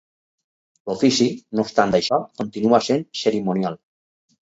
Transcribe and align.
L'ofici, 0.91 1.27
no 1.55 1.67
obstant 1.69 1.95
això, 2.01 2.21
continua 2.43 2.83
sent 2.91 3.09
cerimonial. 3.25 3.83